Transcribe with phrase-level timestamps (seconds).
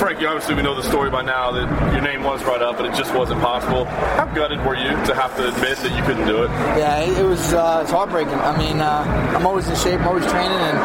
[0.00, 2.86] Frankie, obviously we know the story by now that your name was brought up, but
[2.86, 3.84] it just wasn't possible.
[3.84, 6.48] How gutted were you to have to admit that you couldn't do it?
[6.80, 7.52] Yeah, it, it was.
[7.52, 8.32] Uh, it's heartbreaking.
[8.32, 9.04] I mean, uh,
[9.36, 10.78] I'm always in shape, I'm always training, and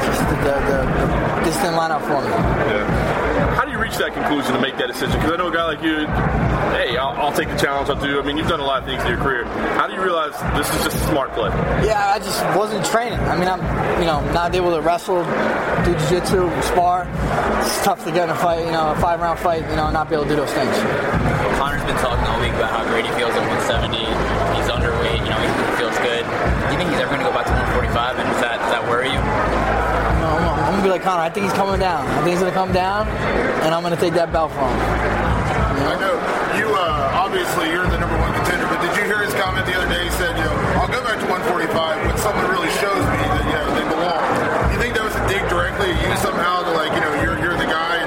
[0.00, 2.32] just the, the, the, this didn't line up for me.
[2.72, 3.54] Yeah.
[3.54, 5.20] How do you reach that conclusion to make that decision?
[5.20, 6.08] Because I know a guy like you,
[6.72, 6.96] hey,
[7.38, 7.88] take the challenge.
[7.88, 8.18] I'll do.
[8.18, 9.44] I mean, you've done a lot of things in your career.
[9.78, 11.50] How do you realize this is just a smart play?
[11.86, 13.20] Yeah, I just wasn't training.
[13.30, 13.62] I mean, I'm,
[14.00, 15.22] you know, not able to wrestle,
[15.86, 17.06] do jiu-jitsu, spar.
[17.62, 19.94] It's tough to get in a fight, you know, a five-round fight, you know, and
[19.94, 20.74] not be able to do those things.
[21.62, 24.02] Conor's been talking all week about how great he feels at 170.
[24.58, 25.22] He's underweight.
[25.22, 26.26] You know, he feels good.
[26.26, 28.18] Do you think he's ever going to go back to 145?
[28.18, 29.22] And does that does that worry you?
[30.68, 31.22] I'm gonna be like Conor.
[31.22, 32.06] I think he's coming down.
[32.06, 33.08] I think he's gonna come down,
[33.64, 35.07] and I'm gonna take that belt from him.
[45.08, 47.97] Was a dig directly at you somehow to like you know you're you're the guy,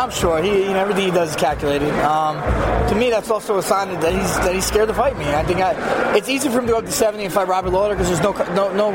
[0.00, 0.42] Yeah, I'm sure.
[0.42, 1.90] He, you know, everything he does is calculated.
[2.00, 2.40] Um,
[2.88, 5.26] to me, that's also a sign that he's that he's scared to fight me.
[5.26, 7.70] I think I, it's easy for him to go up to 70 and fight Robert
[7.70, 8.92] Lawler because there's no no no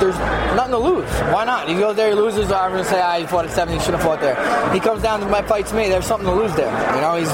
[0.00, 0.16] there's
[0.56, 1.10] nothing to lose.
[1.30, 1.68] Why not?
[1.68, 2.50] He goes there, he loses.
[2.50, 4.72] I'm going to say, ah, he fought at 70, he shouldn't have fought there.
[4.72, 5.90] He comes down to my fights me.
[5.90, 6.72] There's something to lose there.
[6.94, 7.30] You know, he's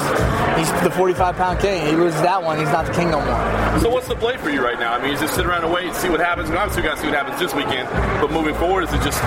[0.59, 1.87] he's the 45 pound king.
[1.87, 3.81] He loses that one, he's not the king no more.
[3.81, 4.93] So what's the play for you right now?
[4.95, 6.49] I mean, is just sit around and wait, see what happens.
[6.49, 7.89] And obviously, we got to see what happens this weekend.
[8.21, 9.19] But moving forward, is it just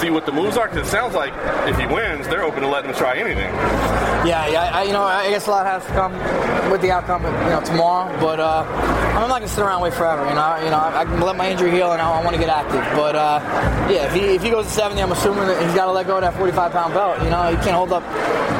[0.00, 0.68] see what the moves are?
[0.68, 1.34] Because it sounds like
[1.68, 3.31] if he wins, they're open to letting him try anything.
[3.36, 4.70] Yeah, yeah.
[4.72, 6.12] I, you know, I guess a lot has to come
[6.70, 8.08] with the outcome, you know, tomorrow.
[8.20, 8.64] But uh,
[9.16, 10.28] I'm not gonna sit around and wait forever.
[10.28, 12.34] You know, you know, I, I can let my injury heal, and I, I want
[12.36, 12.80] to get active.
[12.96, 13.40] But uh,
[13.90, 16.06] yeah, if he if he goes to 70, I'm assuming that he's got to let
[16.06, 17.22] go of that 45 pound belt.
[17.22, 18.02] You know, he can't hold up.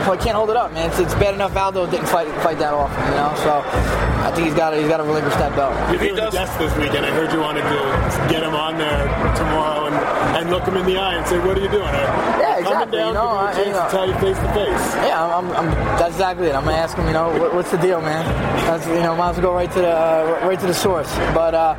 [0.03, 0.91] He can't hold it up, man.
[0.91, 2.98] It's, it's bad enough Aldo didn't fight fight that often.
[3.11, 3.62] You know, so
[4.23, 5.75] I think he's got to he's got to relinquish that belt.
[5.95, 9.05] If he does guest this weekend, I heard you wanted to get him on there
[9.34, 9.97] tomorrow and,
[10.37, 12.98] and look him in the eye and say, "What are you doing?" yeah, exactly.
[12.98, 14.84] Down, you know, I, you know, tell you face to face.
[15.03, 15.67] Yeah, I'm, I'm,
[15.98, 16.55] that's exactly it.
[16.55, 17.06] I'm gonna ask him.
[17.06, 18.25] You know, what, what's the deal, man?
[18.67, 21.12] That's, you know, might as well go right to the uh, right to the source.
[21.34, 21.75] But uh,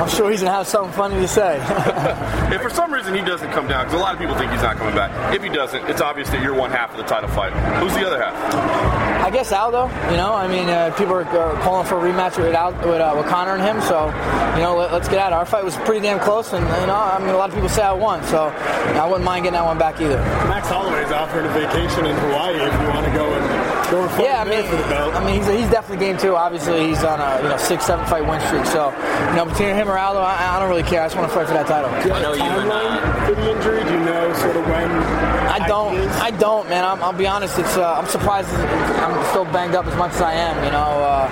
[0.00, 1.56] I'm sure he's gonna have something funny to say.
[2.54, 4.62] if for some reason he doesn't come down, because a lot of people think he's
[4.62, 5.34] not coming back.
[5.34, 7.52] If he doesn't, it's obvious that you're one half of the title fight.
[7.80, 8.34] Who's the other half?
[9.24, 9.88] I guess Aldo.
[10.10, 13.00] You know, I mean, uh, people are, are, calling for a rematch with Al, with,
[13.00, 13.80] uh, with Conor and him.
[13.82, 14.06] So,
[14.56, 15.34] you know, let, us get at it.
[15.34, 17.68] Our fight was pretty damn close, and you know, I mean, a lot of people
[17.68, 20.18] say I won, so you know, I wouldn't mind getting that one back either.
[20.48, 24.10] Max Holloway's offering a vacation in Hawaii if you want to go and go and
[24.12, 25.14] fight yeah, I mean, for the belt.
[25.14, 26.36] I mean, he's, he's definitely game too.
[26.36, 28.66] Obviously, he's on a you know six, seven fight win streak.
[28.66, 28.90] So,
[29.30, 31.02] you know, between him or Aldo, I, I don't really care.
[31.02, 31.90] I just want to fight for that title.
[32.02, 33.84] Do you have a timeline for the injury?
[33.84, 34.90] Do you know sort of when?
[35.48, 35.96] I don't.
[36.18, 36.84] I don't, man.
[36.84, 37.58] i will be honest.
[37.58, 40.64] It's uh, I'm surprised I'm still banged up as much as I am.
[40.64, 41.26] You know, uh,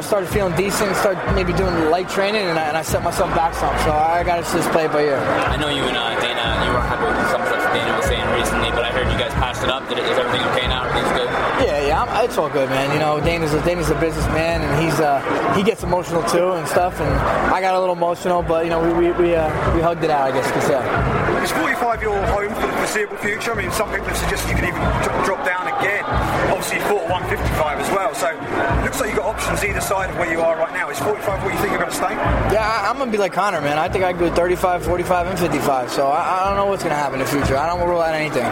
[0.00, 3.28] I started feeling decent, started maybe doing light training, and I, and I set myself
[3.36, 3.76] back some.
[3.80, 5.18] So I got to just play by ear.
[5.18, 8.24] I know you and uh, Dana, you were happy with some stuff Dana was saying
[8.32, 9.86] recently, but I heard you guys passed it up.
[9.88, 10.88] Did it, is everything okay now?
[10.88, 11.28] Everything's good.
[11.60, 12.92] Yeah, yeah, I'm, it's all good, man.
[12.92, 15.20] You know, Dana's a, Dana's a businessman, and he's uh,
[15.54, 16.98] he gets emotional too and stuff.
[16.98, 17.12] And
[17.52, 20.10] I got a little emotional, but you know, we we we, uh, we hugged it
[20.10, 21.30] out, I guess you could say.
[21.44, 23.52] Is 45 your home for the foreseeable future?
[23.52, 24.82] I mean, some people have suggested you could even
[25.24, 26.04] drop down again.
[26.52, 30.10] Obviously, you fought 155 as well, so it looks like you've got options either side
[30.10, 30.90] of where you are right now.
[30.90, 32.12] Is 45 what you think you're going to stay?
[32.52, 33.78] Yeah, I, am going to be like Conor, man.
[33.78, 35.90] I think I could go 35, 45, and 55.
[35.90, 37.58] So I, I don't know what's going to happen in the future.
[37.58, 38.46] I don't rule out anything.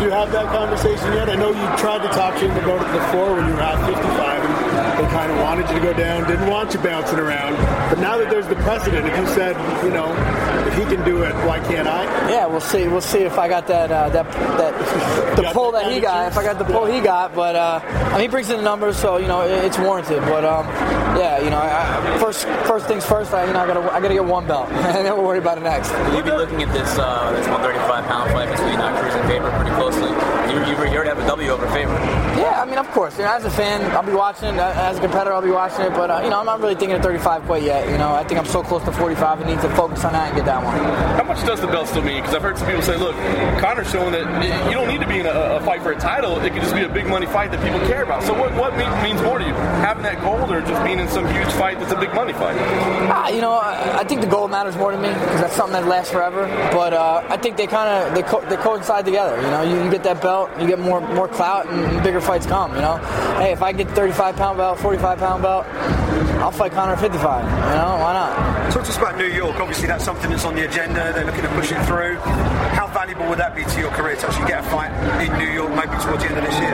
[0.00, 1.28] Do you have that conversation yet?
[1.28, 3.76] I know you tried to talk to him about it before when you were at
[3.84, 7.56] 55, and they kind of wanted you to go down, didn't want you bouncing around.
[7.88, 10.12] But now that there's the precedent, if you said, you know,
[10.66, 12.04] if he can do it, why can't I?
[12.30, 12.88] Yeah, we'll see.
[12.88, 16.30] We'll see if I got that uh, that that the pull that he got.
[16.30, 18.62] If I got the pull he got, but uh, I mean, he brings in the
[18.62, 20.20] numbers, so you know it's warranted.
[20.20, 20.66] But um,
[21.16, 23.32] yeah, you know, I, first first things first.
[23.32, 25.58] I you know I gotta I gotta get one belt, and then we'll worry about
[25.58, 25.90] it next.
[25.92, 29.28] Will you be looking at this uh, this 135 pound fight between uh, Cruz and
[29.28, 30.10] Faber pretty closely?
[30.52, 31.92] You, you, you already have a W over Faber.
[32.36, 33.16] Yeah, I mean, of course.
[33.16, 34.58] You know, as a fan, I'll be watching.
[34.58, 35.92] As a competitor, I'll be watching it.
[35.92, 37.88] But uh, you know, I'm not really thinking of 35 quite yet.
[37.88, 39.42] You know, I think I'm so close to 45.
[39.42, 40.76] I need to focus on that and get that one.
[41.16, 42.22] How much does the belt still mean?
[42.22, 43.14] Because I've heard some people say, look,
[43.60, 44.26] Conor's showing that
[44.66, 46.40] you don't need to be in a, a, fight for a title.
[46.40, 48.22] It could just be a big money fight that people care about.
[48.24, 49.54] So what, what means more to you?
[49.84, 52.56] Having that gold or just being in some huge fight that's a big money fight?
[52.56, 55.74] Uh, you know, I, I, think the gold matters more to me because that's something
[55.80, 56.46] that lasts forever.
[56.72, 59.36] But uh, I think they kind of they, co- they coincide together.
[59.36, 62.46] You know, you can get that belt, you get more more clout, and bigger fights
[62.46, 62.74] come.
[62.74, 62.96] You know,
[63.38, 67.44] hey, if I get 35 pound belt, 45 pound belt, I'll fight Conor 55.
[67.44, 68.72] You know, why not?
[68.72, 69.60] Talk to us about New York.
[69.60, 71.12] Obviously, that's something that's on the agenda.
[71.12, 72.16] They're looking to push it through.
[72.16, 74.90] How valuable would that be to your career to actually get a fight
[75.22, 76.70] in New York, maybe towards the end of this year?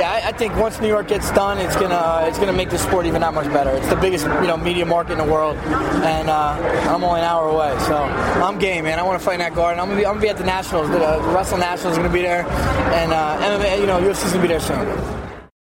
[0.00, 2.78] Yeah, I, I think once New York gets done, it's gonna it's gonna make the
[2.78, 3.70] sport even that much better.
[3.70, 6.56] It's the biggest you know media market in the world, and uh,
[6.88, 8.98] I'm only an hour away, so I'm game, man.
[8.98, 9.78] I want to fight in that garden.
[9.80, 10.88] I'm gonna be I'm gonna be at the Nationals.
[10.88, 14.32] The, uh, the Wrestling Nationals is gonna be there, and uh, MMA, you know, UFC's
[14.32, 15.21] gonna be there soon.